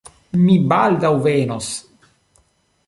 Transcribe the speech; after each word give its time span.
Mi 0.45 0.55
baldaŭ 0.71 1.11
venos. 1.29 1.71